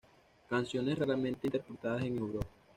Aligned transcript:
Canciones 0.49 0.97
Raramente 0.97 1.45
Interpretadas 1.45 2.03
en 2.05 2.17
Europa 2.17 2.47